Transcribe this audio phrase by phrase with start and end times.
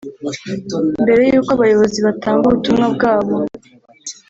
[1.03, 3.35] Mbere y’uko abayobozi batanga ubutumwa bwabo